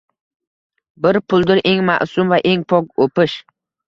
[1.05, 3.37] Bir puldir eng ma’sum va eng pok o’pish